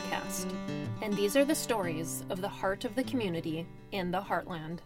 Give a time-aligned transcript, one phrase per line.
[0.00, 0.52] podcast,
[1.02, 4.78] and these are the stories of the heart of the community in the Heartland.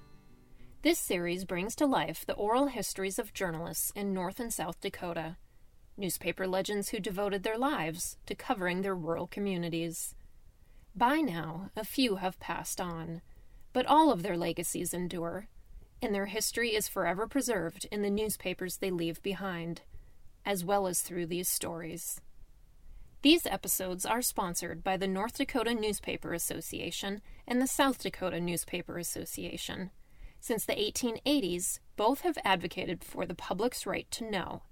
[0.83, 5.37] This series brings to life the oral histories of journalists in North and South Dakota,
[5.97, 10.15] newspaper legends who devoted their lives to covering their rural communities.
[10.95, 13.23] By now, a few have passed on,
[13.73, 15.49] but all of their legacies endure,
[16.03, 19.83] and their history is forever preserved in the newspapers they leave behind,
[20.45, 22.21] as well as through these stories.
[23.25, 28.99] These episodes are sponsored by the North Dakota Newspaper Association and the South Dakota Newspaper
[28.99, 29.93] Association.
[30.41, 34.65] Since the 1880s, both have advocated for the public's right to know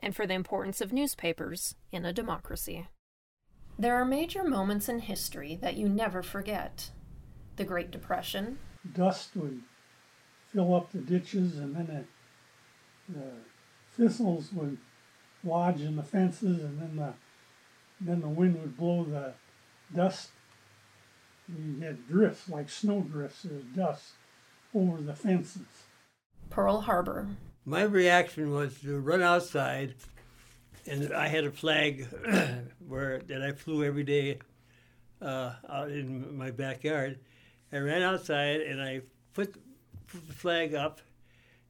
[0.00, 2.88] and for the importance of newspapers in a democracy.
[3.78, 6.90] There are major moments in history that you never forget
[7.54, 8.58] the Great Depression,
[8.92, 9.60] dust would
[10.52, 12.06] fill up the ditches and then
[13.08, 13.30] the, the
[13.96, 14.78] thistles would
[15.44, 17.14] lodge in the fences and then the
[18.04, 19.32] then the wind would blow the
[19.94, 20.30] dust.
[21.48, 24.12] And you had drifts, like snow drifts, there's dust
[24.74, 25.62] over the fences.
[26.50, 27.28] Pearl Harbor,
[27.64, 29.94] My reaction was to run outside,
[30.86, 32.06] and I had a flag
[32.86, 34.38] where that I flew every day
[35.20, 37.18] uh, out in my backyard.
[37.72, 39.00] I ran outside and I
[39.32, 39.54] put,
[40.06, 41.00] put the flag up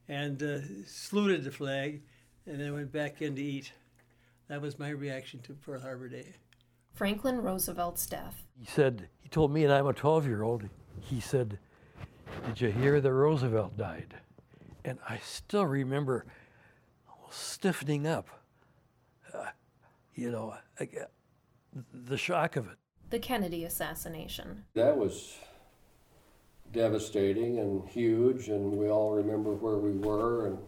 [0.07, 2.01] and uh, saluted the flag,
[2.45, 3.71] and then went back in to eat.
[4.47, 6.35] That was my reaction to Pearl Harbor Day.
[6.93, 10.63] Franklin Roosevelt's death, He said, he told me, and I'm a 12 year old,
[11.01, 11.59] he said,
[12.45, 14.15] Did you hear that Roosevelt died?
[14.85, 16.25] And I still remember
[17.29, 18.29] stiffening up,
[19.33, 19.47] uh,
[20.13, 20.87] you know, I
[21.93, 22.77] the shock of it.
[23.09, 25.35] the Kennedy assassination, That was
[26.71, 30.47] devastating and huge, and we all remember where we were.
[30.47, 30.59] And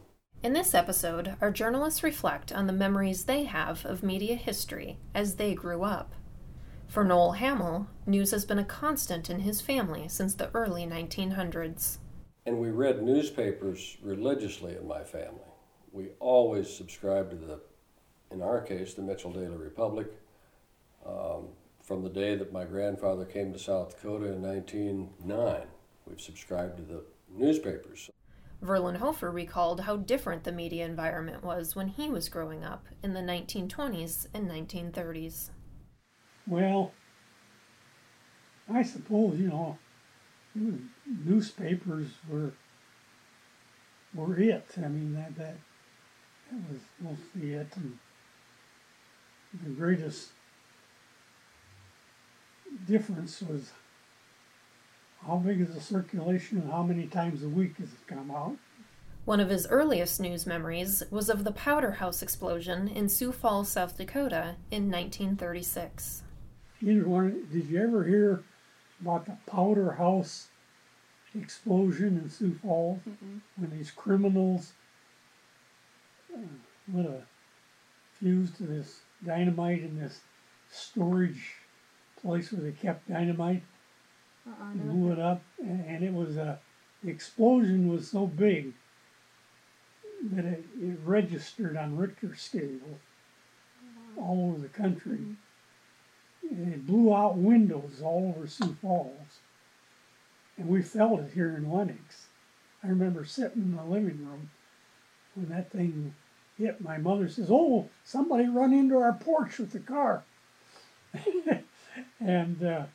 [0.43, 5.35] In this episode, our journalists reflect on the memories they have of media history as
[5.35, 6.13] they grew up.
[6.87, 11.97] For Noel Hamiel, news has been a constant in his family since the early 1900s.
[12.45, 15.41] and we read newspapers religiously in my family.
[15.91, 17.59] We always subscribed to the,
[18.31, 20.07] in our case, the Mitchell Daily Republic.
[21.05, 21.49] Um,
[21.83, 25.61] from the day that my grandfather came to South Dakota in 1909,
[26.05, 28.09] we've subscribed to the newspapers.
[28.61, 33.13] Verlin Hofer recalled how different the media environment was when he was growing up in
[33.13, 35.49] the 1920s and 1930s.
[36.47, 36.93] Well,
[38.73, 39.77] I suppose, you know,
[41.05, 42.53] newspapers were
[44.13, 44.65] were it.
[44.77, 45.57] I mean that that
[46.51, 47.97] that was mostly it and
[49.63, 50.29] the greatest
[52.85, 53.71] difference was
[55.27, 58.55] how big is the circulation and how many times a week does it come out.
[59.25, 63.69] One of his earliest news memories was of the Powder House explosion in Sioux Falls,
[63.69, 66.23] South Dakota in 1936.
[66.81, 68.41] Either one, did you ever hear
[69.01, 70.47] about the Powder House
[71.35, 72.99] explosion in Sioux Falls
[73.57, 74.71] when these criminals
[76.33, 76.39] uh,
[76.93, 77.23] lit a
[78.13, 80.21] fuse to this dynamite in this
[80.71, 81.55] storage
[82.21, 83.63] place where they kept dynamite
[84.61, 86.59] and blew it up, and, it was a
[87.03, 88.73] the explosion was so big
[90.31, 92.99] that it, it registered on Richter scale
[94.17, 95.19] all over the country
[96.49, 99.39] and it blew out windows all over Sioux Falls.
[100.57, 102.27] And we felt it here in Lennox.
[102.83, 104.49] I remember sitting in the living room
[105.35, 106.15] when that thing
[106.57, 106.81] hit.
[106.81, 110.23] My mother says, "Oh, somebody run into our porch with the car."
[112.19, 112.85] and uh,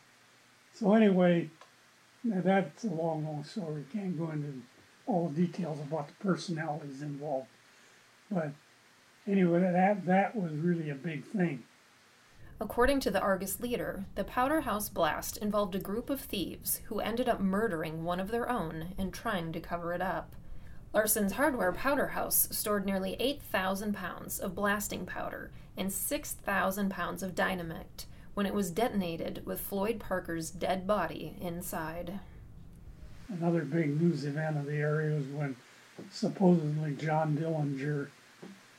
[0.83, 1.49] so anyway,
[2.25, 3.85] that's a long, long story.
[3.93, 4.63] Can't go into
[5.07, 7.47] all the details about the personalities involved,
[8.29, 8.51] but
[9.27, 11.63] anyway, that that was really a big thing.
[12.61, 16.99] According to the Argus leader, the Powder House blast involved a group of thieves who
[16.99, 20.35] ended up murdering one of their own and trying to cover it up.
[20.93, 27.35] Larson's Hardware Powder House stored nearly 8,000 pounds of blasting powder and 6,000 pounds of
[27.35, 32.21] dynamite when it was detonated with Floyd Parker's dead body inside.
[33.29, 35.57] Another big news event of the area was when
[36.11, 38.09] supposedly John Dillinger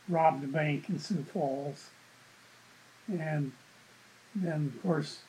[0.09, 1.89] robbed a bank in Sioux Falls.
[3.07, 3.51] And
[4.35, 5.19] then, of course,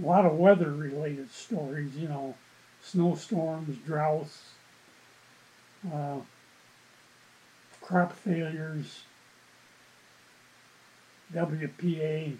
[0.00, 2.34] a lot of weather related stories, you know,
[2.82, 4.42] snowstorms, droughts,
[5.92, 6.18] uh,
[7.80, 9.02] crop failures,
[11.32, 12.36] WPA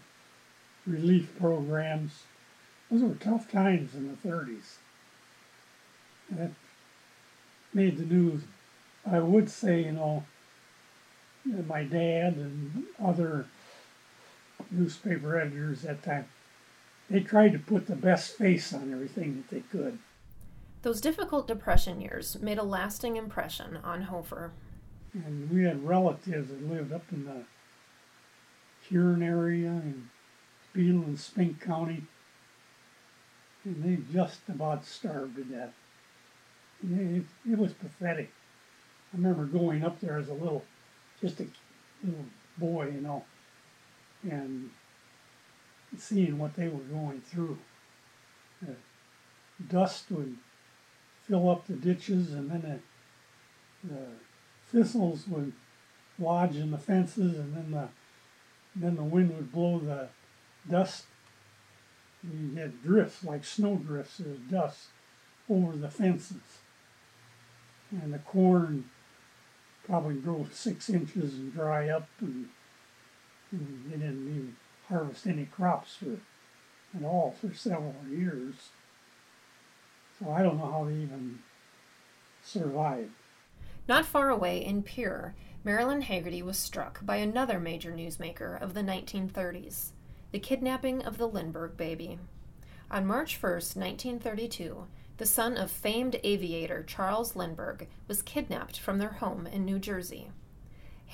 [0.87, 2.23] relief programs.
[2.91, 4.77] Those were tough times in the 30s.
[6.31, 6.50] And that
[7.75, 8.43] made the news.
[9.09, 10.25] I would say, you know,
[11.44, 13.47] my dad and other
[14.71, 16.29] newspaper editors at that time
[17.09, 19.99] they tried to put the best face on everything that they could.
[20.83, 24.53] Those difficult Depression years made a lasting impression on Hofer.
[25.12, 27.44] And we had relatives that lived up in the
[28.88, 30.09] Huron area and
[30.76, 32.02] Beadle and Spink County,
[33.64, 35.73] and they just about starved to death.
[36.84, 38.31] It, it, was pathetic.
[39.12, 40.62] I remember going up there as a little,
[41.23, 41.46] just a
[42.05, 42.26] little
[42.58, 43.25] boy, you know,
[44.31, 44.69] and
[45.96, 47.58] seeing what they were going through.
[48.62, 48.73] Uh,
[49.70, 50.37] dust would
[51.26, 52.81] fill up the ditches, and then
[53.82, 54.06] the, the
[54.70, 55.55] thistles would
[56.19, 57.88] lodge in the fences, and then the
[58.78, 60.11] then the wind would blow the
[60.70, 61.04] dust.
[62.22, 64.18] You had drifts like snow drifts.
[64.18, 64.86] There's dust
[65.48, 66.58] over the fences,
[67.90, 68.90] and the corn
[69.84, 72.48] probably grow six inches and dry up, and,
[73.52, 74.56] and they didn't even
[74.88, 76.18] harvest any crops for
[76.96, 78.54] at all for several years.
[80.18, 81.40] So I don't know how they even
[82.42, 83.10] survived.
[83.88, 88.82] Not far away in Pierre, Marilyn Hagerty was struck by another major newsmaker of the
[88.82, 89.92] 1930s
[90.32, 92.19] the kidnapping of the Lindbergh baby.
[92.90, 94.87] On March 1, 1932,
[95.17, 100.31] the son of famed aviator Charles Lindbergh was kidnapped from their home in New Jersey.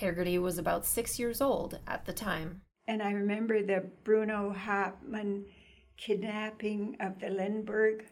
[0.01, 2.63] Hagerty was about six years old at the time.
[2.89, 5.45] And I remember the Bruno Hauptmann
[5.97, 8.05] kidnapping of the Lindbergh.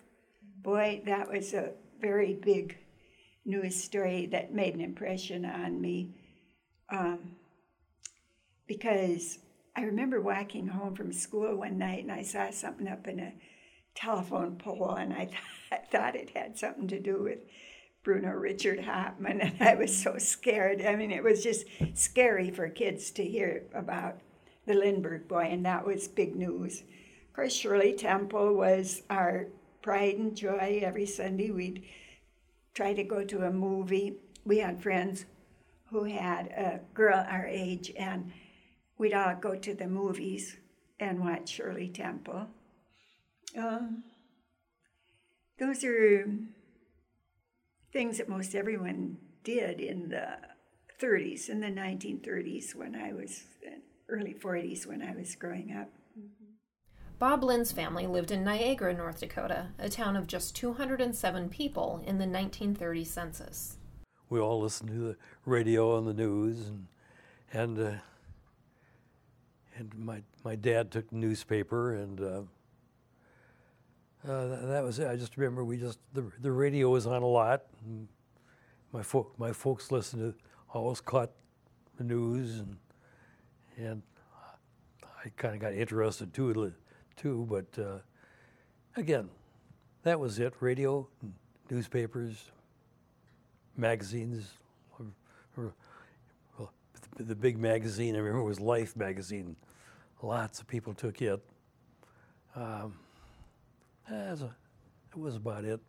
[0.63, 2.79] Boy, that was a very big
[3.45, 6.15] news story that made an impression on me.
[6.89, 7.37] Um,
[8.67, 9.39] because
[9.77, 13.33] I remember walking home from school one night and I saw something up in a
[13.95, 15.37] telephone pole, and I, th-
[15.73, 17.39] I thought it had something to do with
[18.03, 20.83] Bruno Richard Hauptmann, and I was so scared.
[20.83, 24.21] I mean, it was just scary for kids to hear about
[24.67, 26.81] the Lindbergh boy, and that was big news.
[26.81, 29.49] Of course, Shirley Temple was our
[29.83, 30.81] pride and joy.
[30.83, 31.85] Every Sunday we'd
[32.75, 34.17] try to go to a movie.
[34.45, 35.27] We had friends
[35.91, 38.33] who had a girl our age, and
[39.01, 40.59] we'd all go to the movies
[41.01, 42.47] and watch Shirley Temple.
[43.57, 44.05] Um,
[45.59, 46.27] those are
[47.95, 50.37] things that most everyone did in the
[51.03, 53.43] 30s, in the 1930s when I was,
[54.11, 55.89] early 40s when I was growing up.
[57.19, 62.19] Bob Lind's family lived in Niagara, North Dakota, a town of just 207 people in
[62.19, 63.79] the 1930 census.
[64.29, 65.17] We all listened to the
[65.47, 66.87] radio and the news, and
[67.53, 67.93] and uh,
[69.81, 72.43] and my my dad took the newspaper, and uh,
[74.31, 75.09] uh, that was it.
[75.09, 77.63] I just remember we just the the radio was on a lot.
[78.93, 80.39] my folk my folks listened to
[80.73, 81.31] always caught
[81.97, 82.77] the news, and
[83.77, 84.03] and
[85.25, 86.73] I kind of got interested too
[87.17, 87.47] too.
[87.49, 87.99] But uh,
[88.97, 89.31] again,
[90.03, 91.09] that was it radio,
[91.71, 92.51] newspapers,
[93.77, 94.51] magazines.
[94.99, 95.07] Or,
[95.57, 95.75] or,
[97.17, 99.57] the big magazine, I remember, was Life magazine.
[100.23, 101.43] Lots of people took it.
[102.55, 102.95] Um,
[104.09, 104.55] as a,
[105.11, 105.81] that was about it.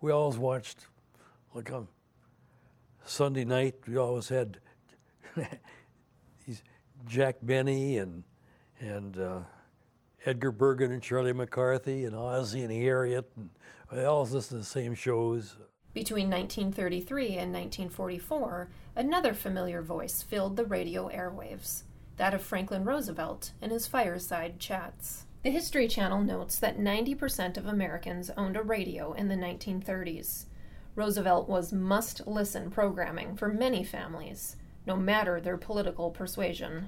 [0.00, 0.86] We always watched,
[1.54, 1.88] like on
[3.04, 4.58] Sunday night, we always had
[6.46, 6.62] these
[7.06, 8.24] Jack Benny and
[8.80, 9.40] and uh,
[10.26, 13.50] Edgar Bergen and Charlie McCarthy and Ozzie and Harriet, and
[13.90, 15.56] they all listened to the same shows.
[15.94, 21.82] Between 1933 and 1944, another familiar voice filled the radio airwaves,
[22.22, 25.24] that of Franklin Roosevelt in his fireside chats.
[25.42, 30.44] The History Channel notes that 90% of Americans owned a radio in the 1930s.
[30.94, 34.54] Roosevelt was must listen programming for many families,
[34.86, 36.86] no matter their political persuasion.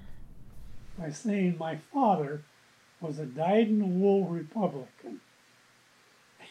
[0.97, 2.45] By saying my father
[3.01, 5.21] was a dyed in wool Republican,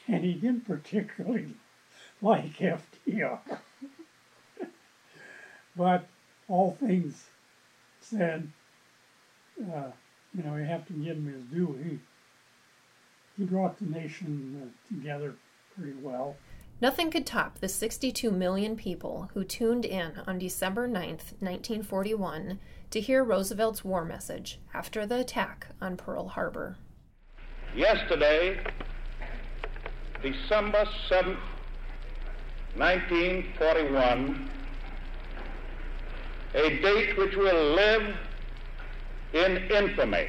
[0.09, 1.53] and he didn't particularly
[2.21, 3.39] like FDR.
[5.77, 6.05] but
[6.49, 7.27] all things
[8.01, 8.51] said,
[9.61, 9.91] uh,
[10.35, 11.77] you know, you have to give him his due.
[11.83, 11.99] He
[13.37, 15.35] he brought the nation uh, together
[15.75, 16.35] pretty well.
[16.81, 22.59] Nothing could top the 62 million people who tuned in on December 9th, 1941,
[22.91, 26.77] to hear Roosevelt's war message after the attack on Pearl Harbor.
[27.75, 28.59] Yesterday,
[30.21, 31.37] December 7th,
[32.75, 34.49] 1941,
[36.55, 38.15] a date which will live
[39.33, 40.27] in infamy.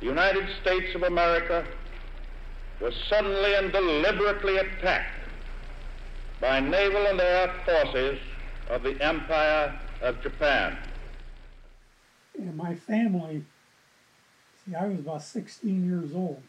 [0.00, 1.66] The United States of America
[2.80, 5.28] was suddenly and deliberately attacked
[6.40, 8.18] by naval and air forces
[8.68, 10.76] of the Empire of Japan.
[12.38, 13.44] And my family
[14.64, 16.42] See, I was about 16 years old,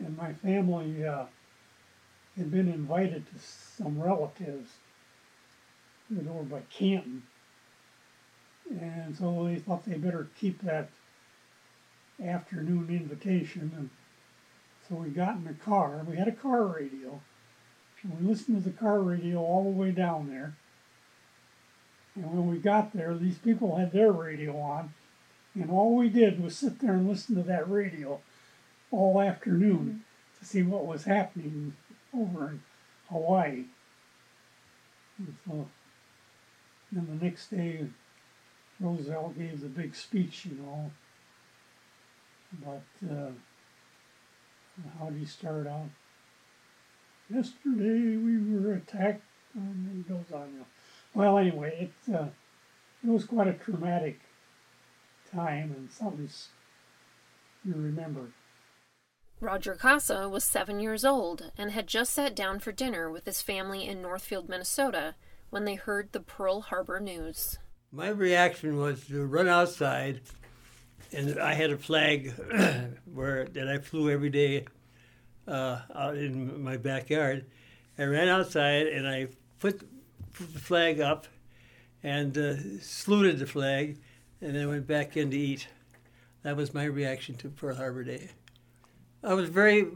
[0.00, 1.24] and my family uh,
[2.36, 4.70] had been invited to some relatives
[6.10, 7.22] were by Canton.
[8.70, 10.90] And so they thought they better keep that
[12.24, 13.72] afternoon invitation.
[13.76, 13.90] And
[14.88, 16.04] so we got in the car.
[16.08, 17.20] We had a car radio.
[18.02, 20.54] And we listened to the car radio all the way down there.
[22.14, 24.94] And when we got there, these people had their radio on.
[25.54, 28.20] And all we did was sit there and listen to that radio
[28.90, 30.38] all afternoon mm-hmm.
[30.38, 31.74] to see what was happening
[32.14, 32.62] over in
[33.08, 33.64] Hawaii.
[35.18, 35.68] And so
[36.92, 37.86] then the next day,
[38.80, 40.90] Roosevelt gave the big speech, you know.
[42.64, 43.30] But uh,
[44.98, 45.90] how did he start out?
[47.28, 49.22] Yesterday we were attacked,
[49.54, 50.52] and he goes on.
[50.52, 50.66] You know.
[51.14, 52.28] Well, anyway, it uh,
[53.04, 54.20] it was quite a traumatic
[55.32, 56.28] time and something
[57.64, 58.32] you remember.
[59.40, 63.40] Roger Casa was seven years old and had just sat down for dinner with his
[63.40, 65.14] family in Northfield, Minnesota,
[65.48, 67.58] when they heard the Pearl Harbor news.
[67.92, 70.20] My reaction was to run outside,
[71.12, 72.32] and I had a flag
[73.12, 74.66] where that I flew every day
[75.48, 77.46] uh, out in my backyard.
[77.98, 79.26] I ran outside and I
[79.58, 79.80] put,
[80.32, 81.26] put the flag up
[82.04, 83.98] and uh, saluted the flag,
[84.40, 85.66] and then went back in to eat.
[86.44, 88.30] That was my reaction to Pearl Harbor Day.
[89.24, 89.88] I was very,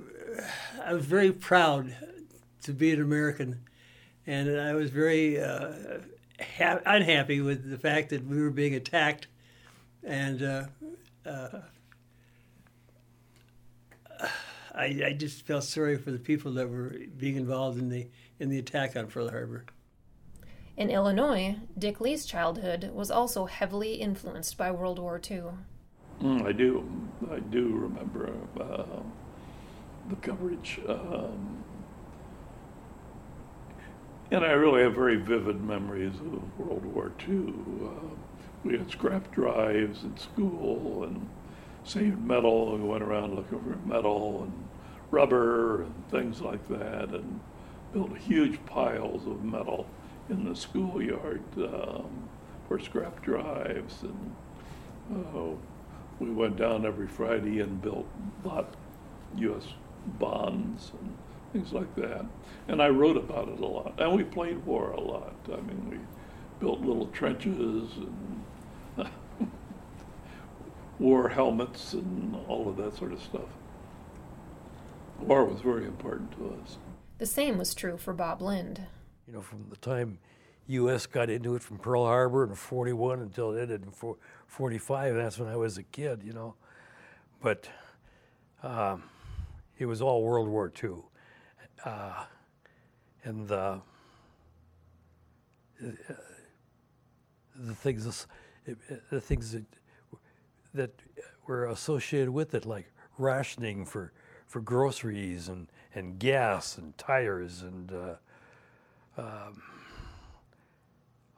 [0.84, 1.94] I was very proud
[2.64, 3.60] to be an American,
[4.26, 5.72] and I was very uh,
[6.40, 9.28] ha- unhappy with the fact that we were being attacked,
[10.02, 10.64] and uh,
[11.26, 11.60] uh,
[14.74, 18.08] I, I just felt sorry for the people that were being involved in the
[18.40, 19.64] in the attack on Pearl Harbor.
[20.76, 25.42] In Illinois, Dick Lee's childhood was also heavily influenced by World War II.
[26.20, 26.88] Mm, I do.
[27.30, 29.02] I do remember uh,
[30.08, 30.80] the coverage.
[30.88, 31.64] Um,
[34.30, 37.54] and I really have very vivid memories of World War II.
[37.82, 38.14] Uh,
[38.64, 41.28] we had scrap drives in school and
[41.84, 42.76] saved metal.
[42.76, 44.68] We went around looking for metal and
[45.10, 47.40] rubber and things like that and
[47.92, 49.86] built huge piles of metal
[50.28, 52.28] in the schoolyard um,
[52.66, 54.02] for scrap drives.
[54.02, 54.34] And
[55.14, 55.54] uh,
[56.18, 58.06] we went down every Friday and built,
[58.42, 58.74] bought
[59.36, 59.64] U.S.
[60.18, 61.16] bonds and
[61.54, 62.26] things like that.
[62.66, 63.94] And I wrote about it a lot.
[63.98, 65.36] And we played war a lot.
[65.46, 65.98] I mean, we
[66.58, 67.88] built little trenches
[68.96, 69.08] and
[70.98, 73.48] wore helmets and all of that sort of stuff.
[75.20, 76.76] War was very important to us.
[77.18, 78.82] The same was true for Bob Lind.
[79.28, 80.18] You know, from the time
[80.66, 81.06] U.S.
[81.06, 84.16] got into it from Pearl Harbor in 41 until it ended in
[84.48, 86.54] 45, that's when I was a kid, you know.
[87.40, 87.68] But
[88.64, 89.04] um,
[89.78, 90.96] it was all World War II.
[91.84, 92.24] Uh,
[93.24, 93.80] and the, uh,
[97.56, 98.26] the things,
[99.10, 99.64] the things that,
[100.72, 100.90] that
[101.46, 104.12] were associated with it, like rationing for,
[104.46, 108.14] for groceries and, and gas and tires and uh,
[109.16, 109.62] um,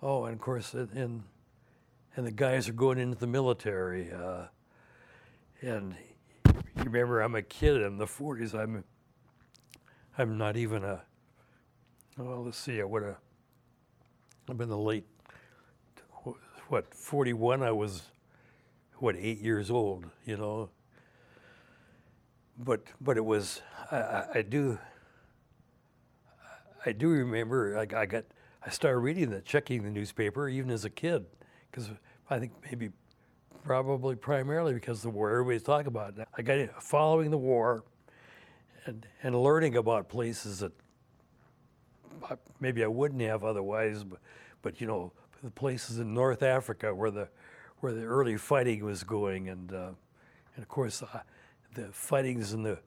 [0.02, 1.22] oh, and of course, and
[2.16, 4.10] and the guys are going into the military.
[4.10, 4.44] Uh,
[5.60, 5.94] and
[6.46, 8.54] you remember, I'm a kid in the 40s.
[8.54, 8.84] I'm
[10.18, 11.02] I'm not even a.
[12.16, 12.80] Well, let's see.
[12.80, 13.16] I would have.
[14.48, 15.04] I'm in the late.
[16.68, 17.62] What 41?
[17.62, 18.02] I was,
[18.96, 20.06] what eight years old.
[20.24, 20.70] You know.
[22.58, 23.60] But but it was
[23.92, 24.78] I, I, do.
[26.86, 28.24] I do remember I, I got
[28.64, 31.26] I started reading the checking the newspaper even as a kid
[31.70, 31.90] because
[32.30, 32.90] I think maybe
[33.62, 36.14] probably primarily because the war everybody's talking about.
[36.36, 37.84] I got it following the war
[38.86, 40.72] and and learning about places that
[42.60, 44.18] maybe I wouldn't have otherwise but,
[44.62, 45.12] but you know
[45.42, 47.28] the places in North Africa where the
[47.80, 49.90] where the early fighting was going and uh,
[50.54, 51.20] and of course uh,
[51.74, 52.78] the fightings in the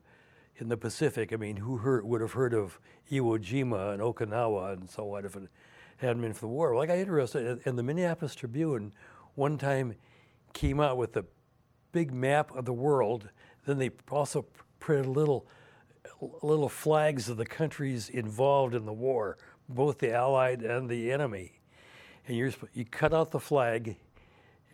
[0.60, 1.32] in the Pacific.
[1.32, 2.78] I mean, who heard, would have heard of
[3.10, 5.44] Iwo Jima and Okinawa and so on if it
[5.96, 6.74] hadn't been for the war?
[6.74, 8.92] Well, I got interested, and the Minneapolis Tribune
[9.34, 9.94] one time
[10.52, 11.24] came out with a
[11.92, 13.28] big map of the world.
[13.64, 14.46] Then they also
[14.78, 15.46] printed a little
[16.42, 19.38] little flags of the countries involved in the war,
[19.68, 21.60] both the Allied and the enemy.
[22.26, 23.96] And you you cut out the flag,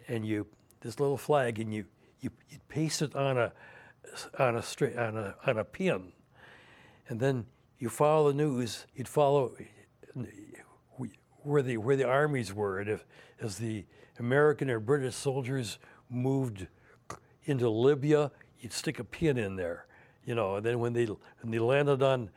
[0.09, 0.47] and you
[0.81, 1.87] this little flag, and you
[2.21, 3.53] you, you paste it on a
[4.39, 6.13] on a straight on a on a pin,
[7.09, 7.47] and then
[7.79, 8.87] you follow the news.
[8.95, 9.55] You'd follow
[11.43, 13.07] where the where the armies were, and if
[13.41, 13.85] as the
[14.19, 15.79] American or British soldiers
[16.11, 16.67] moved
[17.45, 19.87] into Libya, you'd stick a pin in there,
[20.27, 20.57] you know.
[20.57, 22.29] And then when they when they landed on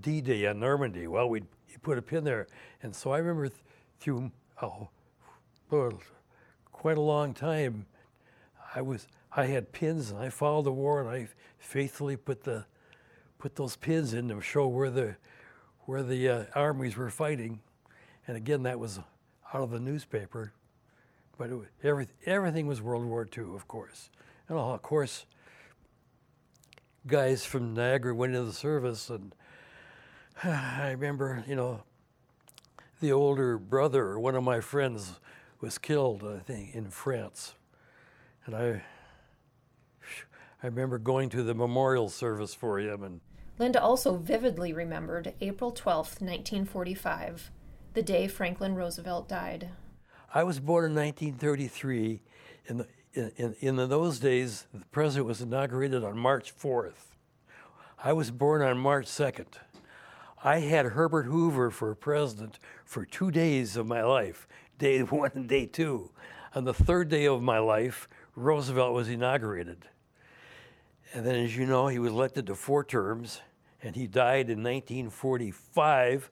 [0.00, 2.46] D-Day on Normandy, well, you put a pin there.
[2.82, 3.60] And so I remember th-
[3.98, 4.30] through
[4.62, 4.88] oh,
[6.70, 7.86] quite a long time,
[8.74, 11.28] I was I had pins and I followed the war and I
[11.58, 12.66] faithfully put the
[13.38, 15.16] put those pins in to show where the
[15.86, 17.60] where the uh, armies were fighting.
[18.26, 19.00] And again, that was
[19.52, 20.52] out of the newspaper.
[21.36, 21.50] But
[21.82, 24.10] it, everything was World War II, of course.
[24.48, 25.26] And uh, of course,
[27.06, 29.34] guys from Niagara went into the service, and
[30.44, 31.82] I remember, you know,
[33.00, 35.20] the older brother, one of my friends,
[35.60, 37.54] was killed, I think, in France.
[38.46, 38.82] And I,
[40.62, 43.20] I remember going to the memorial service for him, and
[43.58, 47.50] Linda also vividly remembered April 12th, 1945,
[47.92, 49.68] the day Franklin Roosevelt died.
[50.32, 52.22] I was born in 1933.
[52.66, 57.14] In, the, in, in, in those days, the president was inaugurated on March 4th.
[58.02, 59.46] I was born on March 2nd.
[60.42, 64.48] I had Herbert Hoover for president for two days of my life,
[64.78, 66.10] day one and day two.
[66.54, 69.86] On the third day of my life, Roosevelt was inaugurated.
[71.12, 73.40] And then, as you know, he was elected to four terms,
[73.82, 76.30] and he died in 1945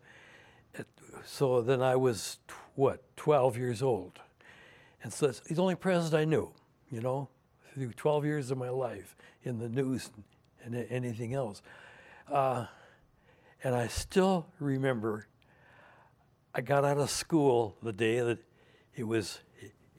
[1.25, 2.38] so then I was,
[2.75, 4.20] what, 12 years old.
[5.02, 6.50] And so he's the only president I knew,
[6.90, 7.28] you know,
[7.75, 10.11] through 12 years of my life in the news
[10.64, 11.62] and anything else.
[12.30, 12.66] Uh,
[13.62, 15.26] and I still remember
[16.54, 18.38] I got out of school the day that
[18.97, 19.40] it was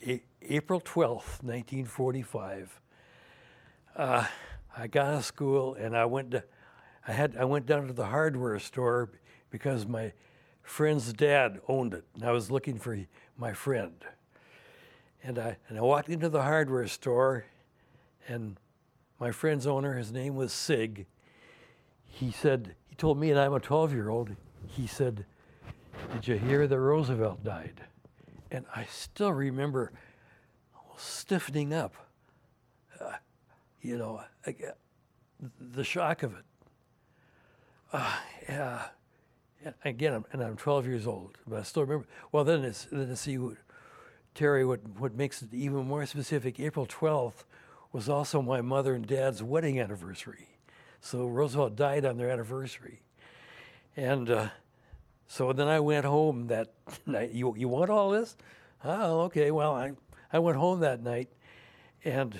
[0.06, 2.82] a- April 12th, 1945.
[3.96, 4.26] Uh,
[4.76, 6.44] I got out of school and I went to,
[7.08, 9.10] I had I went down to the hardware store
[9.50, 10.14] because my
[10.64, 12.98] friend's dad owned it, and I was looking for
[13.38, 13.96] my friend.
[15.24, 17.46] And I and I walked into the hardware store,
[18.28, 18.58] and
[19.20, 21.06] my friend's owner, his name was Sig.
[22.06, 24.36] He said he told me, and I'm a 12 year old.
[24.66, 25.26] He said,
[26.14, 27.82] "Did you hear that Roosevelt died?"
[28.52, 29.92] And I still remember
[30.98, 31.96] stiffening up.
[33.00, 33.14] Uh,
[33.82, 34.56] you know, I,
[35.60, 36.46] the shock of it.
[37.92, 38.16] Uh,
[38.48, 38.86] yeah.
[39.84, 42.08] Again, I'm, and I'm 12 years old, but I still remember.
[42.32, 43.58] Well, then it's then see what,
[44.40, 46.62] Terry, what what makes it even more specific.
[46.62, 47.44] April 12th
[47.92, 50.48] was also my mother and dad's wedding anniversary,
[51.02, 53.02] so Roosevelt died on their anniversary,
[53.98, 54.48] and uh,
[55.28, 56.72] so then I went home that
[57.06, 57.32] night.
[57.32, 58.38] You you want all this?
[58.86, 59.52] Oh, okay.
[59.52, 59.92] Well, I
[60.32, 61.28] I went home that night,
[62.06, 62.40] and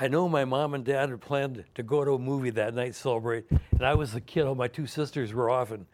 [0.00, 2.96] I know my mom and dad had planned to go to a movie that night,
[2.96, 4.46] celebrate, and I was the kid.
[4.46, 5.86] All my two sisters were off in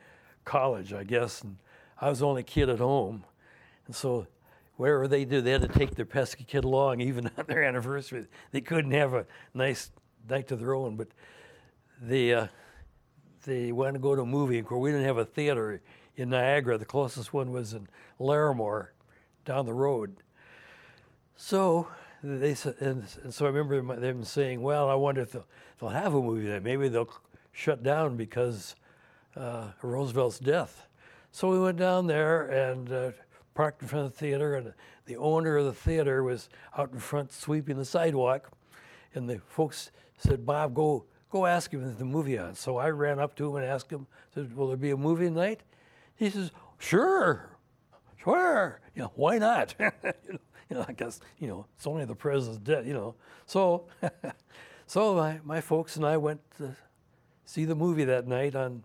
[0.46, 1.58] college, I guess, and
[2.00, 3.24] I was the only kid at home,
[3.86, 4.26] and so
[4.80, 8.24] wherever they do, they had to take their pesky kid along, even on their anniversary.
[8.50, 9.90] They couldn't have a nice
[10.26, 11.08] night of their own, but
[12.00, 12.46] they uh,
[13.44, 14.58] they wanted to go to a movie.
[14.58, 15.82] Of course, we didn't have a theater
[16.16, 16.78] in Niagara.
[16.78, 17.88] The closest one was in
[18.18, 18.88] Larimore,
[19.44, 20.16] down the road.
[21.36, 21.86] So
[22.22, 25.46] they and, and so I remember them saying, "Well, I wonder if they'll,
[25.78, 26.62] they'll have a movie night.
[26.62, 27.12] Maybe they'll
[27.52, 28.76] shut down because
[29.36, 30.86] uh, Roosevelt's death."
[31.32, 33.10] So we went down there and uh,
[33.60, 34.72] parked in front of the theater, and
[35.04, 38.50] the owner of the theater was out in front sweeping the sidewalk,
[39.12, 42.88] and the folks said, "Bob, go go ask him if the movie on." So I
[42.88, 45.60] ran up to him and asked him, "Said, will there be a movie tonight?"
[46.16, 47.50] He says, "Sure."
[48.16, 49.74] Sure, you know, why not?
[49.80, 50.38] you, know,
[50.70, 53.14] you know, I guess, you know, it's only the president's dead, you know.
[53.44, 53.88] So,
[54.86, 56.76] so my, my folks and I went to
[57.44, 58.84] see the movie that night on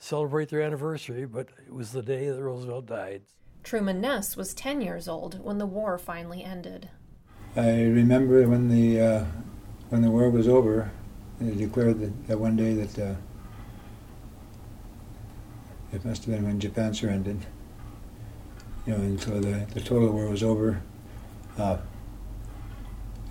[0.00, 3.22] celebrate their anniversary, but it was the day that Roosevelt died.
[3.62, 6.88] Truman Ness was 10 years old when the war finally ended.
[7.54, 9.24] I remember when the uh,
[9.90, 10.90] when the war was over,
[11.38, 13.14] they declared that, that one day that uh,
[15.92, 17.40] it must have been when Japan surrendered.
[18.86, 20.82] You know, and so the, the total war was over.
[21.58, 21.76] Uh,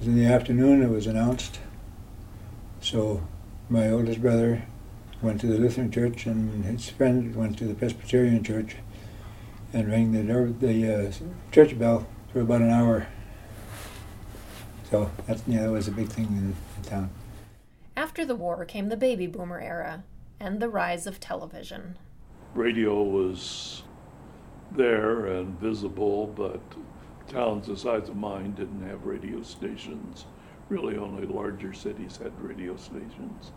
[0.01, 0.81] in the afternoon.
[0.81, 1.59] It was announced.
[2.81, 3.27] So
[3.69, 4.63] my oldest brother
[5.21, 8.77] went to the Lutheran church, and his friend went to the Presbyterian church,
[9.73, 11.11] and rang the door, the uh,
[11.51, 13.07] church bell for about an hour.
[14.89, 17.09] So that's yeah, that was a big thing in, in town.
[17.95, 20.03] After the war came the baby boomer era
[20.39, 21.97] and the rise of television.
[22.53, 23.83] radio was
[24.71, 26.59] there and visible, but
[27.27, 30.25] towns the size of mine didn't have radio stations.
[30.69, 33.51] Really, only larger cities had radio stations.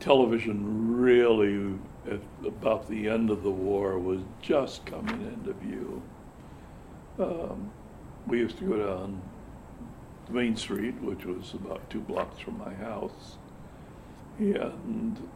[0.00, 1.78] Television really,
[2.10, 6.02] at about the end of the war, was just coming into view.
[7.18, 7.70] Um,
[8.26, 9.20] we used to go down
[10.30, 13.36] Main Street, which was about two blocks from my house.
[14.38, 15.28] And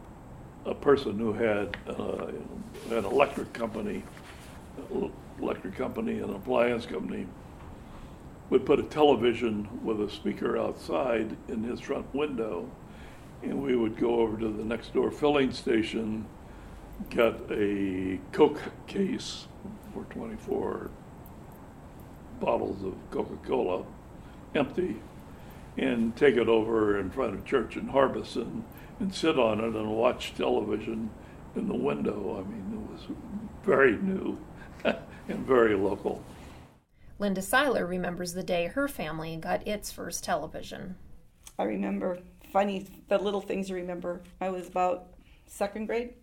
[0.65, 2.27] a person who had uh,
[2.89, 4.03] an electric company,
[5.39, 7.27] electric company, an appliance company,
[8.49, 12.69] would put a television with a speaker outside in his front window,
[13.41, 16.25] and we would go over to the next door filling station,
[17.09, 19.47] get a Coke case
[19.93, 20.91] for 24
[22.39, 23.83] bottles of Coca Cola,
[24.55, 24.97] empty,
[25.77, 28.65] and take it over in front of church in Harbison
[28.99, 31.09] and sit on it and watch television
[31.55, 32.43] in the window.
[32.43, 33.17] I mean, it was
[33.63, 34.37] very new
[34.85, 36.23] and very local.
[37.19, 40.95] Linda Seiler remembers the day her family got its first television.
[41.57, 42.19] I remember
[42.51, 44.21] funny, the little things you remember.
[44.39, 45.07] I was about
[45.47, 46.13] second grade,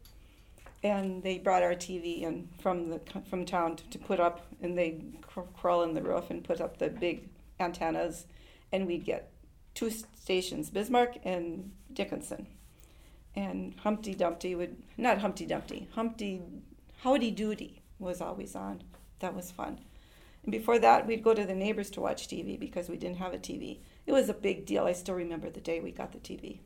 [0.83, 4.77] and they brought our TV in from the from town to, to put up, and
[4.77, 8.27] they cr- crawl in the roof and put up the big antennas,
[8.73, 9.31] and we'd get
[9.75, 12.47] two stations, Bismarck and Dickinson,
[13.35, 16.43] and Humpty Dumpty would not Humpty Dumpty, Humpty
[17.03, 18.83] Howdy Doody was always on.
[19.21, 19.81] That was fun.
[20.43, 23.35] And before that, we'd go to the neighbors to watch TV because we didn't have
[23.35, 23.79] a TV.
[24.07, 24.85] It was a big deal.
[24.85, 26.61] I still remember the day we got the TV.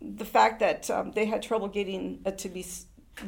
[0.00, 2.64] The fact that um, they had trouble getting it to be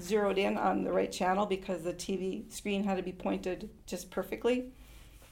[0.01, 4.11] zeroed in on the right channel because the TV screen had to be pointed just
[4.11, 4.73] perfectly.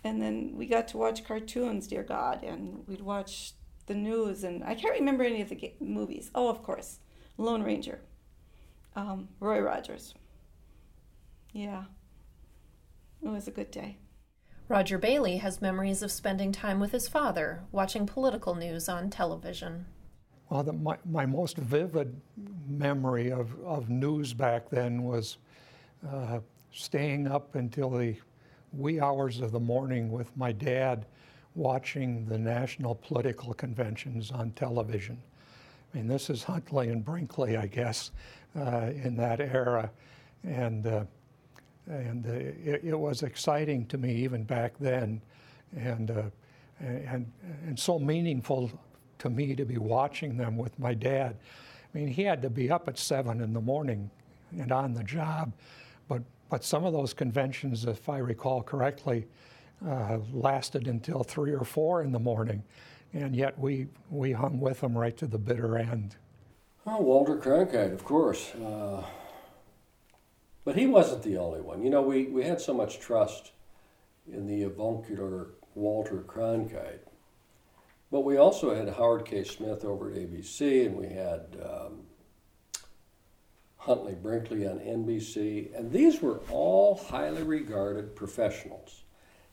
[0.02, 3.52] And then we got to watch cartoons, dear God, and we'd watch
[3.86, 4.44] the news.
[4.44, 6.30] And I can't remember any of the movies.
[6.34, 7.00] Oh, of course,
[7.36, 8.00] Lone Ranger,
[8.96, 10.14] um, Roy Rogers.
[11.52, 11.84] Yeah,
[13.22, 13.98] it was a good day.
[14.68, 19.86] Roger Bailey has memories of spending time with his father watching political news on television.
[20.50, 22.20] Well, the, my, my most vivid
[22.68, 25.38] memory of, of news back then was
[26.08, 26.40] uh,
[26.72, 28.16] staying up until the
[28.72, 31.06] wee hours of the morning with my dad
[31.54, 35.22] watching the national political conventions on television.
[35.94, 38.10] I mean, this is Huntley and Brinkley, I guess,
[38.56, 39.88] uh, in that era.
[40.42, 41.04] And uh,
[41.86, 45.20] and uh, it, it, was exciting to me even back then,
[45.76, 46.22] and uh,
[46.80, 47.30] and
[47.66, 48.70] and so meaningful
[49.20, 51.36] to me to be watching them with my dad.
[51.92, 54.10] I mean, he had to be up at seven in the morning
[54.58, 55.52] and on the job,
[56.08, 59.28] but but some of those conventions, if I recall correctly,
[59.86, 62.64] uh, lasted until three or four in the morning,
[63.12, 66.16] and yet we we hung with them right to the bitter end.
[66.86, 68.54] Oh, Walter Cronkite, of course.
[68.54, 69.04] Uh,
[70.64, 71.82] but he wasn't the only one.
[71.82, 73.52] You know, we, we had so much trust
[74.26, 77.00] in the avuncular Walter Cronkite.
[78.10, 79.44] But we also had Howard K.
[79.44, 82.06] Smith over at ABC, and we had um,
[83.76, 89.04] Huntley Brinkley on NBC, and these were all highly regarded professionals.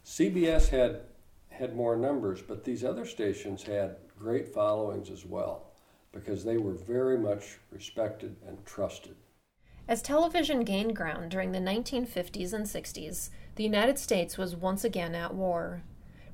[0.03, 1.01] CBS had
[1.49, 5.71] had more numbers, but these other stations had great followings as well
[6.11, 9.15] because they were very much respected and trusted.
[9.87, 15.15] As television gained ground during the 1950s and 60s, the United States was once again
[15.15, 15.83] at war.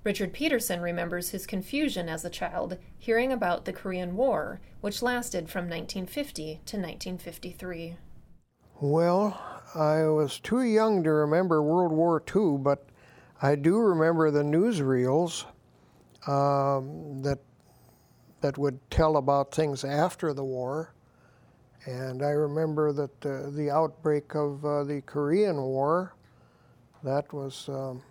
[0.04, 5.50] Richard Peterson remembers his confusion as a child hearing about the Korean War, which lasted
[5.50, 7.96] from 1950 to 1953.
[8.82, 9.42] Well,
[9.74, 12.86] I was too young to remember World War II, but
[13.42, 15.46] I do remember the newsreels
[16.28, 17.40] um, that
[18.42, 20.94] that would tell about things after the war.
[21.86, 26.14] And I remember that uh, the outbreak of uh, the Korean War,
[27.04, 28.02] that was um,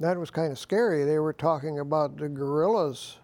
[0.00, 1.04] that was kind of scary.
[1.04, 3.18] They were talking about the guerrillas,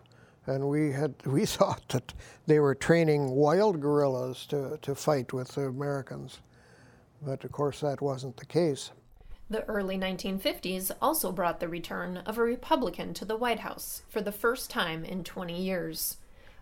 [0.47, 2.13] and we had we thought that
[2.47, 6.41] they were training wild gorillas to, to fight with the Americans,
[7.23, 8.93] but of course that wasn't the case.
[9.49, 14.21] The early 1950s also brought the return of a Republican to the White House for
[14.21, 16.17] the first time in 20 years.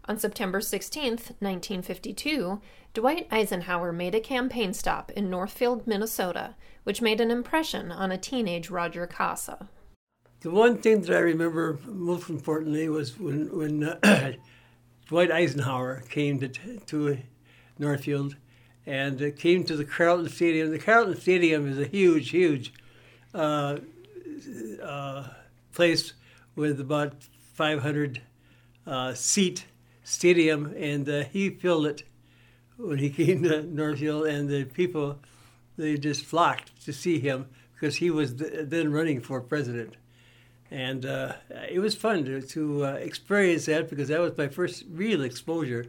[0.06, 2.60] On September 16, 1952,
[2.92, 8.18] Dwight Eisenhower made a campaign stop in Northfield, Minnesota, which made an impression on a
[8.18, 9.70] teenage Roger Casa.
[10.44, 14.32] The one thing that I remember most importantly was when, when uh,
[15.08, 17.18] Dwight Eisenhower came to, to
[17.78, 18.36] Northfield
[18.84, 20.70] and uh, came to the Carleton Stadium.
[20.70, 22.74] The Carleton Stadium is a huge, huge
[23.32, 23.78] uh,
[24.82, 25.28] uh
[25.72, 26.12] place
[26.54, 27.14] with about
[27.54, 28.20] 500
[28.86, 29.64] uh, seat
[30.02, 32.02] stadium, and uh, he filled it
[32.76, 35.20] when he came to Northfield, and the people
[35.78, 39.96] they just flocked to see him because he was then running for president,
[40.74, 41.34] and uh,
[41.70, 45.86] it was fun to, to uh, experience that because that was my first real exposure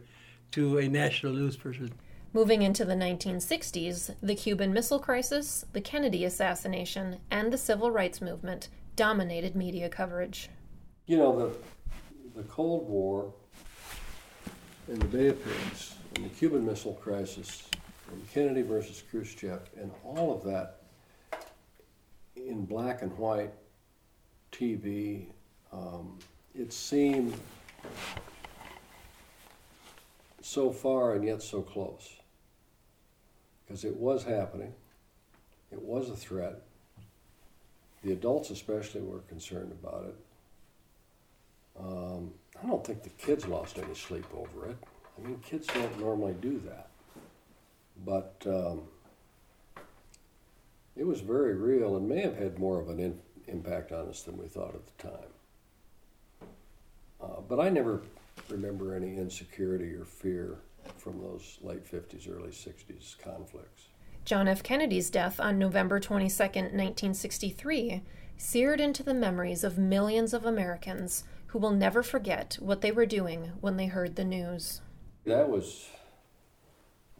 [0.52, 1.92] to a national news person.
[2.32, 8.20] Moving into the 1960s, the Cuban Missile Crisis, the Kennedy assassination, and the Civil Rights
[8.20, 10.50] Movement dominated media coverage.
[11.06, 13.32] you know, the, the Cold War
[14.86, 17.68] and the Bay of Pigs and the Cuban Missile Crisis
[18.12, 20.82] and Kennedy versus Khrushchev and all of that
[22.36, 23.52] in black and white
[24.52, 25.26] TV,
[25.72, 26.18] um,
[26.54, 27.34] it seemed
[30.40, 32.16] so far and yet so close.
[33.66, 34.72] Because it was happening,
[35.72, 36.62] it was a threat.
[38.04, 40.16] The adults, especially, were concerned about it.
[41.78, 42.32] Um,
[42.62, 44.76] I don't think the kids lost any sleep over it.
[45.18, 46.88] I mean, kids don't normally do that.
[48.04, 48.82] But um,
[50.96, 54.22] it was very real and may have had more of an in, impact on us
[54.22, 56.48] than we thought at the time.
[57.20, 58.02] Uh, but I never
[58.48, 60.58] remember any insecurity or fear
[60.98, 63.88] from those late 50s, early 60s conflicts.
[64.24, 64.62] John F.
[64.62, 68.02] Kennedy's death on November 22, 1963,
[68.36, 73.06] seared into the memories of millions of Americans who will never forget what they were
[73.06, 74.80] doing when they heard the news.
[75.24, 75.88] That was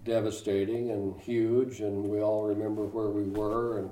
[0.04, 3.90] devastating and huge, and we all remember where we were, and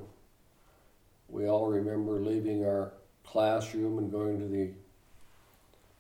[1.35, 2.93] we all remember leaving our
[3.25, 4.71] classroom and going to the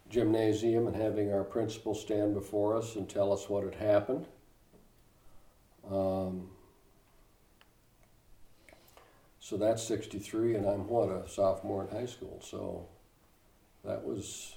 [0.08, 4.26] gymnasium and having our principal stand before us and tell us what had happened.
[5.90, 6.50] Um,
[9.40, 12.40] so that's 63, and I'm what, a sophomore in high school.
[12.40, 12.86] So
[13.84, 14.54] that was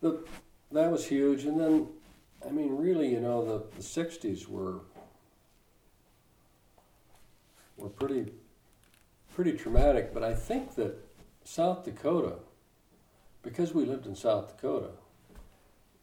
[0.00, 0.24] the,
[0.72, 1.44] that was huge.
[1.44, 1.86] And then,
[2.44, 4.80] I mean, really, you know, the, the 60s were
[7.76, 8.32] were pretty
[9.34, 10.12] pretty traumatic.
[10.14, 10.96] But I think that
[11.44, 12.36] South Dakota
[13.42, 14.90] because we lived in South Dakota,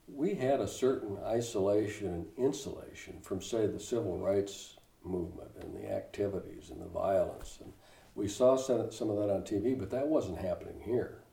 [0.08, 5.90] we had a certain isolation and insulation from, say, the civil rights movement and the
[5.90, 7.60] activities and the violence.
[7.64, 7.72] And
[8.16, 11.24] we saw some of that on TV, but that wasn't happening here.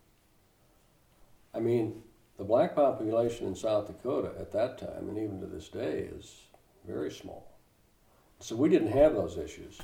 [1.54, 2.02] I mean,
[2.37, 6.42] the black population in South Dakota at that time, and even to this day, is
[6.87, 7.50] very small.
[8.38, 9.80] So we didn't have those issues.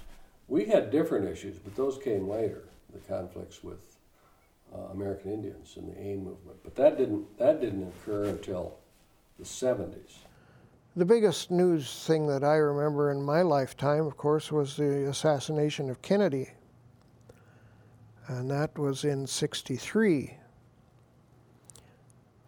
[0.48, 3.96] We had different issues, but those came later the conflicts with
[4.74, 6.58] uh, American Indians and the AIM movement.
[6.62, 8.78] But that didn't that didn't occur until
[9.38, 10.18] the 70s.
[10.94, 15.88] The biggest news thing that I remember in my lifetime, of course, was the assassination
[15.88, 16.50] of Kennedy.
[18.28, 20.36] And that was in 63.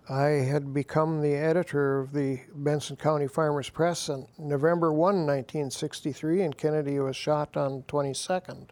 [0.08, 6.42] I had become the editor of the Benson County Farmers Press on November 1, 1963,
[6.42, 8.66] and Kennedy was shot on 22nd.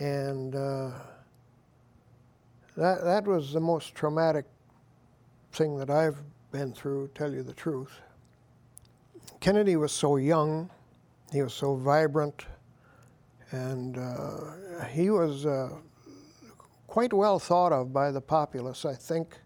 [0.00, 0.90] And uh,
[2.76, 4.44] that, that was the most traumatic
[5.52, 6.18] thing that I've
[6.50, 8.00] been through, tell you the truth.
[9.38, 10.68] Kennedy was so young,
[11.32, 12.46] he was so vibrant,
[13.52, 15.68] and uh, he was uh,
[16.92, 19.38] quite well thought of by the populace, I think.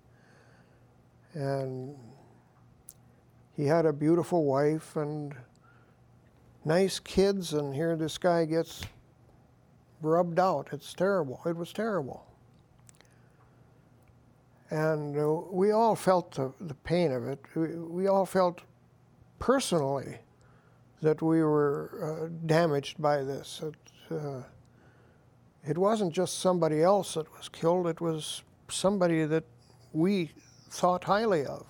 [1.32, 1.94] And
[3.54, 5.32] he had a beautiful wife and
[6.64, 8.82] nice kids, and here this guy gets
[10.02, 10.70] rubbed out.
[10.72, 11.40] It's terrible.
[11.46, 12.26] It was terrible.
[14.70, 17.38] And uh, we all felt the, the pain of it.
[17.54, 18.62] We, we, all felt
[19.38, 20.18] personally
[21.00, 23.62] that we were uh, damaged by this.
[23.62, 23.76] It,
[24.12, 24.42] uh,
[25.66, 29.44] it wasn't just somebody else that was killed, it was somebody that
[29.92, 30.30] we
[30.70, 31.66] thought highly of.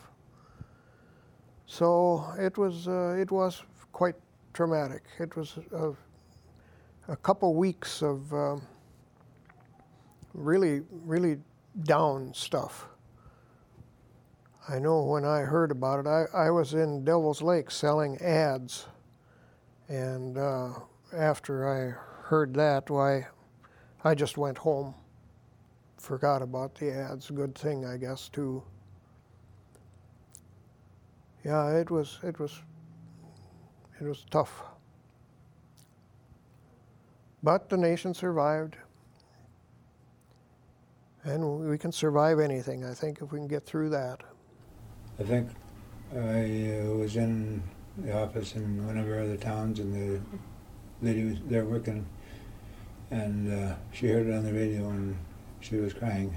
[1.66, 4.14] So it was, uh, it was quite
[4.52, 5.02] traumatic.
[5.18, 5.92] It was a,
[7.08, 8.62] a couple weeks of um,
[10.34, 11.38] really, really
[11.84, 12.86] down stuff.
[14.68, 18.86] I know when I heard about it, I, I was in Devil's Lake selling ads.
[19.88, 20.70] And uh,
[21.14, 23.28] after I heard that, why,
[24.06, 24.94] I just went home.
[25.98, 27.28] Forgot about the ads.
[27.28, 28.62] Good thing, I guess, too.
[31.44, 32.60] Yeah, it was, it was,
[34.00, 34.62] it was tough.
[37.42, 38.76] But the nation survived.
[41.24, 44.22] And we can survive anything, I think, if we can get through that.
[45.18, 45.50] I think
[46.14, 47.60] I uh, was in
[47.98, 50.20] the office in one of our other towns, and the
[51.02, 52.06] lady was there working,
[53.10, 55.16] and uh, she heard it on the radio, and
[55.60, 56.34] she was crying.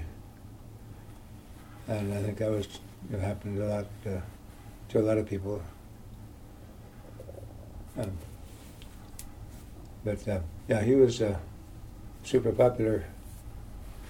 [1.88, 2.66] And I think that was
[3.12, 4.20] it happened a lot uh,
[4.90, 5.62] to a lot of people.
[7.98, 8.12] Um,
[10.04, 11.36] but uh, yeah, he was uh,
[12.22, 13.04] super popular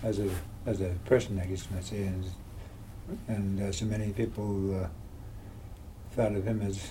[0.03, 0.31] as a
[0.67, 2.25] as a person, I guess you might say, and,
[3.29, 4.89] and uh, so many people uh,
[6.13, 6.91] thought of him as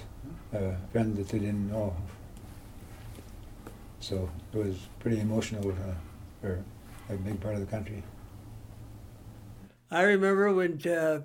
[0.53, 1.95] a friend that they didn't know.
[3.99, 5.93] So it was pretty emotional uh,
[6.41, 6.63] for
[7.09, 8.03] a big part of the country.
[9.91, 11.21] I remember when uh,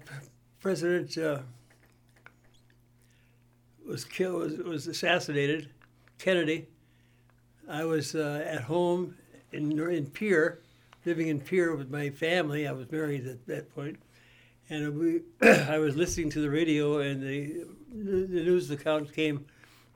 [0.61, 1.41] President uh,
[3.87, 5.69] was killed, was, was assassinated,
[6.19, 6.67] Kennedy.
[7.69, 9.17] I was uh, at home
[9.53, 10.59] in in Pierre,
[11.05, 12.67] living in Pierre with my family.
[12.67, 13.99] I was married at that point,
[14.71, 19.47] and we I was listening to the radio, and the the news account came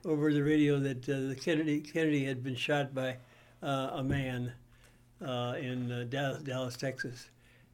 [0.09, 3.16] over the radio that uh, the Kennedy Kennedy had been shot by
[3.62, 4.53] uh, a man
[5.25, 7.29] uh, in Dallas, Dallas, Texas,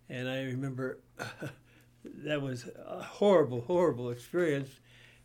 [0.08, 0.98] and I remember
[2.04, 4.68] that was a horrible, horrible experience.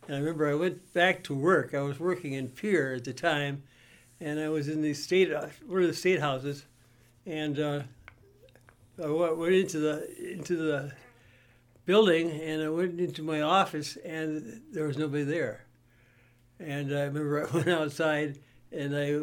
[0.08, 1.74] And I remember I went back to work.
[1.74, 3.64] I was working in Pierre at the time,
[4.20, 5.32] and I was in the state
[5.66, 6.66] one of the state houses,
[7.26, 7.82] and uh,
[9.04, 10.92] I went into the into the
[11.86, 15.66] building, and I went into my office, and there was nobody there.
[16.60, 18.40] And I remember I went outside,
[18.72, 19.20] and I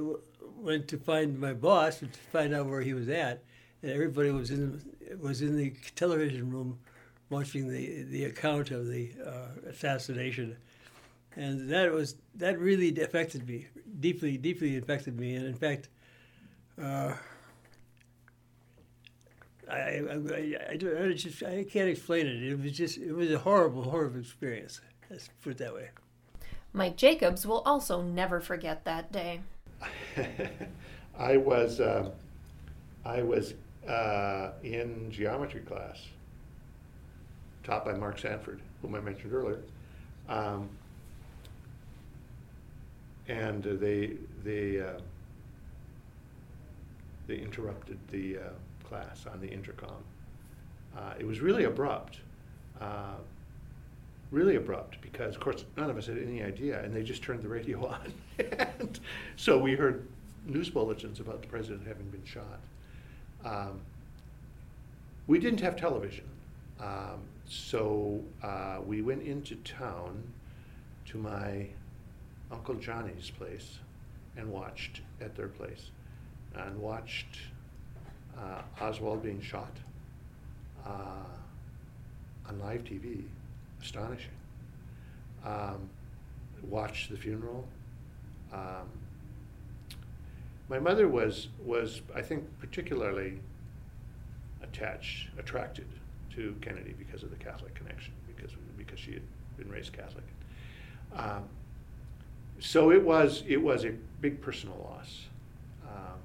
[0.56, 3.42] went to find my boss to find out where he was at,
[3.82, 4.82] and everybody was in
[5.20, 6.78] was in the television room
[7.30, 10.56] watching the the account of the uh, assassination,
[11.34, 13.66] and that was that really affected me
[14.00, 15.88] deeply, deeply affected me, and in fact.
[16.80, 17.14] Uh,
[19.68, 22.40] I, I, I, I, just I can't explain it.
[22.40, 24.80] It was just it was a horrible, horrible experience.
[25.10, 25.88] Let's put it that way.
[26.76, 29.40] Mike Jacobs will also never forget that day.
[31.18, 32.10] I was uh,
[33.02, 33.54] I was
[33.88, 36.02] uh, in geometry class,
[37.64, 39.62] taught by Mark Sanford, whom I mentioned earlier,
[40.28, 40.68] um,
[43.26, 45.00] and they they uh,
[47.26, 48.40] they interrupted the uh,
[48.84, 50.04] class on the intercom.
[50.94, 52.18] Uh, it was really abrupt,
[52.82, 53.14] uh,
[54.30, 57.42] really abrupt, because of course none of us had any idea, and they just turned
[57.42, 58.12] the radio on.
[58.38, 59.00] and
[59.36, 60.06] so we heard
[60.46, 62.60] news bulletins about the president having been shot.
[63.44, 63.80] Um,
[65.26, 66.24] we didn't have television,
[66.80, 70.22] um, so uh, we went into town
[71.06, 71.66] to my
[72.50, 73.78] Uncle Johnny's place
[74.36, 75.90] and watched at their place
[76.54, 77.38] and watched
[78.38, 79.72] uh, Oswald being shot
[80.86, 81.24] uh,
[82.48, 83.24] on live TV.
[83.86, 84.32] Astonishing.
[85.44, 85.88] Um,
[86.68, 87.64] watched the funeral.
[88.52, 88.88] Um,
[90.68, 93.38] my mother was was I think particularly
[94.60, 95.86] attached, attracted
[96.34, 99.22] to Kennedy because of the Catholic connection, because because she had
[99.56, 100.24] been raised Catholic.
[101.14, 101.44] Um,
[102.58, 105.26] so it was it was a big personal loss
[105.84, 106.18] um,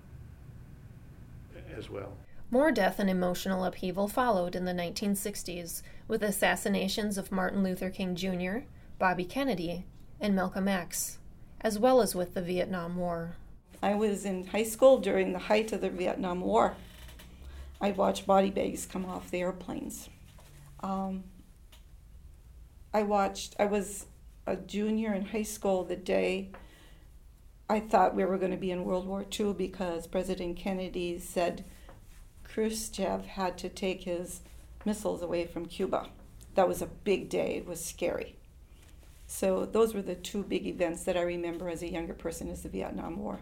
[1.78, 2.14] as well.
[2.54, 8.14] More death and emotional upheaval followed in the 1960s, with assassinations of Martin Luther King
[8.14, 8.66] Jr.,
[9.00, 9.86] Bobby Kennedy,
[10.20, 11.18] and Malcolm X,
[11.62, 13.38] as well as with the Vietnam War.
[13.82, 16.76] I was in high school during the height of the Vietnam War.
[17.80, 20.10] I watched body bags come off the airplanes.
[20.82, 21.24] Um,
[22.94, 24.08] I watched, I was
[24.46, 26.52] a junior in high school the day
[27.70, 31.64] I thought we were going to be in World War II because President Kennedy said
[32.54, 34.42] Khrushchev had to take his
[34.86, 36.10] missiles away from Cuba.
[36.56, 38.36] That was a big day, it was scary.
[39.28, 42.64] So, those were the two big events that I remember as a younger person is
[42.64, 43.40] the Vietnam War.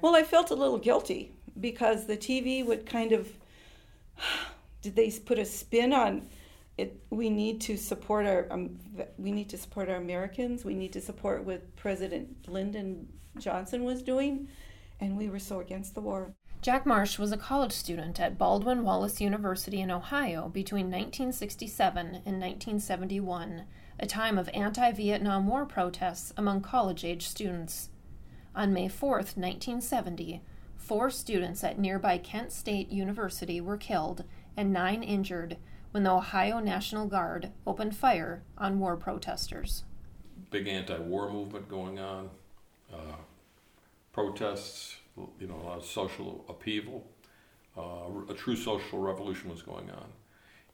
[0.00, 3.28] Well, I felt a little guilty because the TV would kind of
[4.82, 6.28] did they put a spin on
[6.78, 8.78] it we need to support our um,
[9.18, 10.64] we need to support our Americans.
[10.64, 13.08] We need to support what President Lyndon
[13.38, 14.48] Johnson was doing
[15.00, 16.32] and we were so against the war.
[16.62, 22.40] Jack Marsh was a college student at Baldwin Wallace University in Ohio between 1967 and
[22.40, 23.64] 1971,
[23.98, 27.88] a time of anti Vietnam War protests among college age students.
[28.54, 30.40] On May 4, 1970,
[30.76, 34.22] four students at nearby Kent State University were killed
[34.56, 35.56] and nine injured
[35.90, 39.82] when the Ohio National Guard opened fire on war protesters.
[40.50, 42.30] Big anti war movement going on,
[42.92, 43.16] uh,
[44.12, 47.06] protests, you know, a lot of social upheaval.
[47.76, 50.08] Uh, a true social revolution was going on.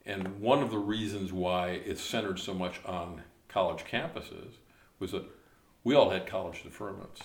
[0.05, 4.55] And one of the reasons why it centered so much on college campuses
[4.99, 5.23] was that
[5.83, 7.21] we all had college deferments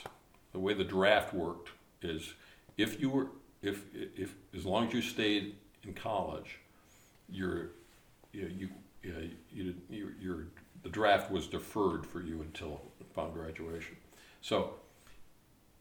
[0.54, 2.32] the way the draft worked is
[2.78, 3.26] if you were
[3.60, 6.60] if if as long as you stayed in college,
[7.28, 7.72] your
[8.32, 8.70] you
[9.02, 10.46] you you, you your
[10.82, 13.96] the draft was deferred for you until upon graduation.
[14.40, 14.74] So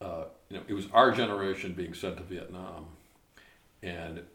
[0.04, 2.88] uh, you know it was our generation being sent to Vietnam,
[3.82, 4.28] and it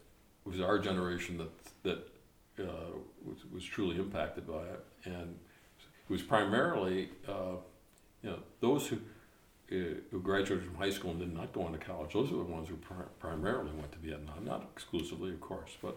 [0.45, 2.91] was our generation that that uh,
[3.25, 5.37] was, was truly impacted by it, and
[6.09, 7.57] it was primarily uh,
[8.23, 8.97] you know those who
[9.71, 12.43] uh, who graduated from high school and did not go into college, those are the
[12.43, 12.77] ones who
[13.19, 15.95] primarily went to Vietnam, not exclusively, of course, but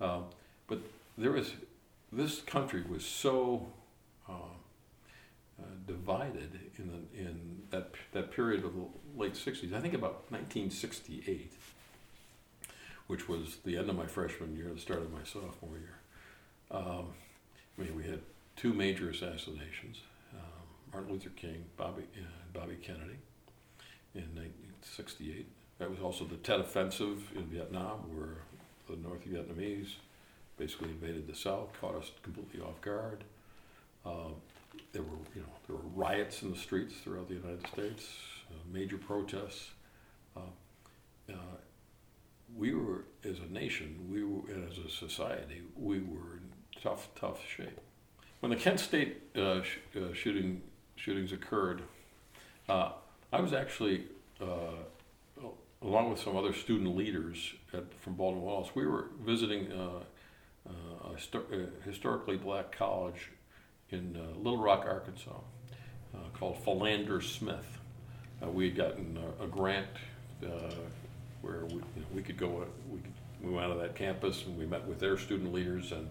[0.00, 0.24] um,
[0.66, 0.80] but
[1.16, 1.52] there was
[2.12, 3.68] this country was so
[4.28, 4.54] uh,
[5.60, 8.86] uh, divided in the, in that that period of the
[9.16, 9.72] late '60s.
[9.72, 11.52] I think about 1968,
[13.06, 15.98] which was the end of my freshman year, the start of my sophomore year.
[16.70, 17.08] Um,
[17.78, 18.20] I mean, we had
[18.56, 20.00] two major assassinations:
[20.34, 23.18] um, Martin Luther King, Bobby uh, Bobby Kennedy,
[24.14, 25.46] in 1968.
[25.78, 28.38] That was also the Tet Offensive in Vietnam, where
[28.88, 29.96] the North Vietnamese
[30.56, 33.24] basically invaded the South, caught us completely off guard.
[34.04, 34.30] Uh,
[34.96, 38.04] there were, you know, there were riots in the streets throughout the United States,
[38.50, 39.70] uh, major protests.
[40.34, 40.40] Uh,
[41.28, 41.34] uh
[42.56, 47.08] we were, as a nation, we were, and as a society, we were in tough,
[47.20, 47.78] tough shape.
[48.40, 50.62] When the Kent State sh- shooting
[50.94, 51.82] shootings occurred,
[52.68, 52.92] I
[53.32, 54.04] was actually
[55.82, 60.00] along with some other student leaders at, from Baldwin Wallace, we were visiting uh,
[60.68, 63.30] uh, a, sto- a, historically black college
[63.90, 65.30] in uh, Little Rock, Arkansas,
[66.14, 67.78] uh, called Philander Smith.
[68.42, 69.88] Uh, we had gotten a, a grant
[70.44, 70.48] uh,
[71.42, 73.12] where we, you know, we could go, we, could,
[73.42, 76.10] we went to that campus and we met with their student leaders, and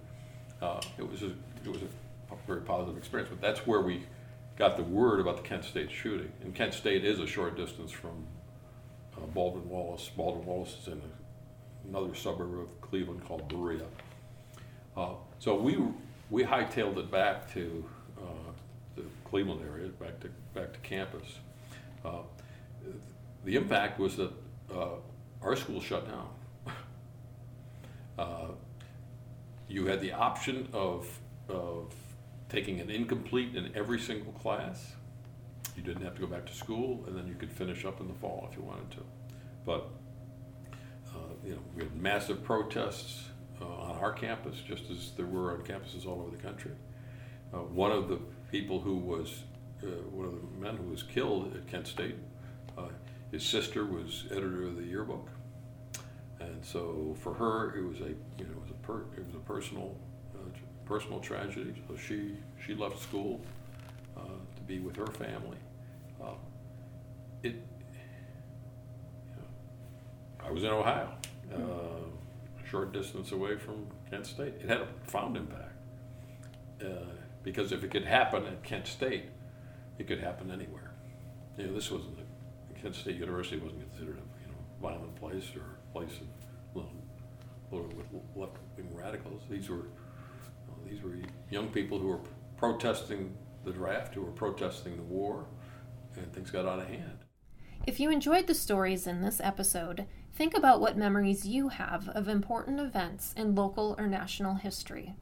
[0.98, 1.28] it was a,
[1.64, 3.30] it was a very positive experience.
[3.30, 4.04] But that's where we
[4.58, 6.32] got the word about the Kent State shooting.
[6.42, 8.26] And Kent State is a short distance from
[9.18, 10.10] uh, Baldwin Wallace.
[10.16, 13.86] Baldwin Wallace is in a, another suburb of Cleveland called Berea.
[14.96, 15.78] Uh, so we
[16.30, 17.86] we hightailed it back to
[18.18, 18.52] uh,
[18.96, 21.40] the Cleveland area, back to back to campus.
[22.04, 22.22] Uh,
[23.44, 24.32] the impact was that
[24.74, 24.96] uh,
[25.42, 26.30] our school shut down.
[28.18, 28.48] Uh,
[29.68, 31.06] you had the option of
[31.50, 31.94] of
[32.48, 34.94] taking an incomplete in every single class
[35.76, 38.08] you didn't have to go back to school, and then you could finish up in
[38.08, 39.04] the fall if you wanted to.
[39.66, 39.90] But
[41.10, 43.26] uh, you know, we had massive protests
[43.62, 46.72] uh, on our campus, just as there were on campuses all over the country.
[47.54, 48.20] Uh, one of the
[48.52, 49.44] people who was
[49.84, 52.16] uh, one of the men who was killed at Kent State,
[52.78, 52.88] uh,
[53.32, 55.30] his sister was editor of the yearbook,
[56.40, 59.36] and so for her it was a you know it was a per, it was
[59.36, 59.98] a personal
[60.36, 60.50] uh,
[60.86, 61.74] personal tragedy.
[61.88, 63.42] So she she left school
[64.56, 65.58] to be with her family
[66.22, 66.34] uh,
[67.44, 67.62] it, you
[69.38, 71.12] know, I was in Ohio,
[71.54, 71.95] uh, a
[72.76, 74.56] short distance away from Kent State.
[74.62, 75.78] It had a profound impact
[76.84, 79.28] uh, because if it could happen at Kent State,
[79.98, 80.92] it could happen anywhere.
[81.58, 85.46] You know, this wasn't a, Kent State University wasn't considered a you know violent place
[85.56, 86.28] or a place of
[86.76, 86.92] little,
[87.96, 89.44] with left-wing radicals.
[89.50, 89.88] These were
[90.86, 91.16] these were
[91.50, 92.22] young people who were
[92.58, 95.46] protesting the draft, who were protesting the war,
[96.18, 97.20] and things got out of hand.
[97.88, 102.28] If you enjoyed the stories in this episode, think about what memories you have of
[102.28, 105.16] important events in local or national history.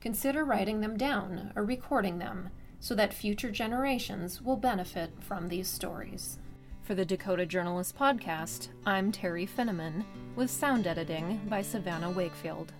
[0.00, 2.48] Consider writing them down or recording them
[2.80, 6.38] so that future generations will benefit from these stories.
[6.82, 10.04] For the Dakota Journalist Podcast, I'm Teri Finneman,
[10.36, 12.72] with sound editing by Savannah Wakefield.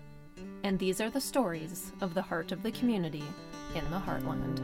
[0.63, 3.25] And these are the stories of the heart of the community
[3.75, 4.61] in the Heartland.